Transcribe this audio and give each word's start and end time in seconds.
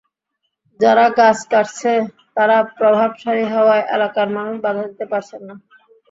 যারা 0.79 1.05
গাছ 1.17 1.39
কাটছে, 1.51 1.93
তারা 2.37 2.57
প্রভাবশালী 2.77 3.45
হওয়ায় 3.53 3.85
এলাকার 3.95 4.27
মানুষ 4.37 4.55
বাধা 4.63 4.83
দিতে 4.87 5.05
পারছেন 5.11 5.41
না। 5.47 5.55